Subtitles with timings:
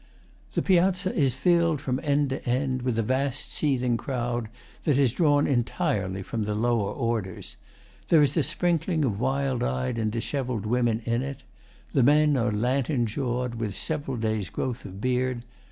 [0.53, 4.49] The Piazza is filled from end to end with a vast seething crowd
[4.83, 7.55] that is drawn entirely from the lower orders.
[8.07, 11.43] There is a sprinkling of wild eyed and dishevelled women in it.
[11.93, 15.43] The men are lantern jawed, with several days' growth of beard.